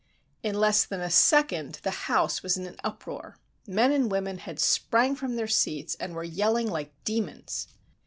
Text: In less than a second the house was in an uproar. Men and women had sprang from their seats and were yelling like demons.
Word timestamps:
In 0.41 0.55
less 0.59 0.83
than 0.83 0.99
a 0.99 1.11
second 1.11 1.79
the 1.83 1.91
house 2.09 2.41
was 2.41 2.57
in 2.57 2.65
an 2.65 2.77
uproar. 2.83 3.37
Men 3.67 3.91
and 3.91 4.09
women 4.09 4.39
had 4.39 4.59
sprang 4.59 5.15
from 5.15 5.35
their 5.35 5.47
seats 5.47 5.93
and 5.99 6.15
were 6.15 6.23
yelling 6.23 6.71
like 6.71 6.91
demons. 7.03 7.67